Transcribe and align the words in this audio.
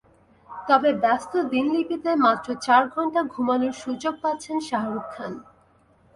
তবে 0.49 0.89
ব্যস্ত 1.03 1.33
দিনলিপিতে 1.51 2.11
মাত্র 2.25 2.47
চার 2.65 2.83
ঘণ্টা 2.93 3.21
ঘুমানোর 3.33 3.73
সুযোগ 3.73 4.13
পাচ্ছেন 4.23 4.57
শাহরুখ 4.69 5.05
খান। 5.13 5.33